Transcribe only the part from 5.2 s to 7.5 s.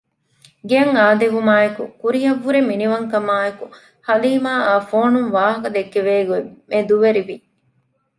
ވާހަކަ ދެކެވޭ ގޮތް މެދުވެރިވި